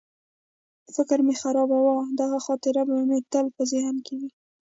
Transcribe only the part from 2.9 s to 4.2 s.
مې تل په ذهن کې